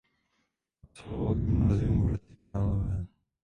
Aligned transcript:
Absolvoval 0.83 1.35
gymnázium 1.35 2.01
v 2.01 2.05
Hradci 2.07 2.37
Králové. 2.51 3.07